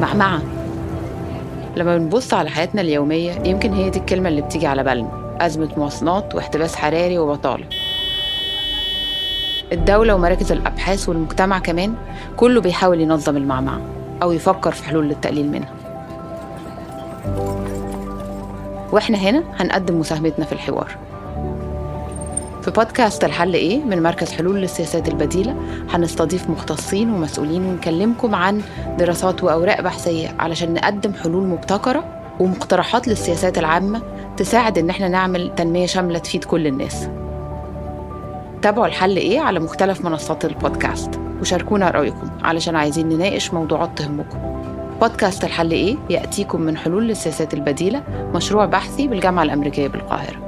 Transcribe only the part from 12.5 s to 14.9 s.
بيحاول ينظم المعمعة أو يفكر في